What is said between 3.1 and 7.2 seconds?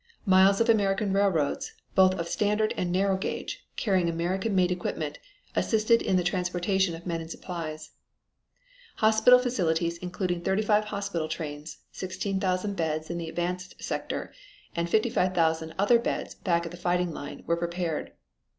gauge, carrying American made equipment, assisted in the transportation of